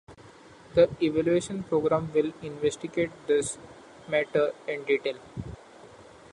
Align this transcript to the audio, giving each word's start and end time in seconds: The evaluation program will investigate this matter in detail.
The 0.73 0.89
evaluation 0.99 1.61
program 1.61 2.11
will 2.11 2.33
investigate 2.41 3.11
this 3.27 3.59
matter 4.09 4.51
in 4.67 4.83
detail. 4.83 5.17